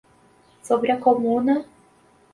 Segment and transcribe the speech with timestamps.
[0.63, 1.63] Sobre a Comuna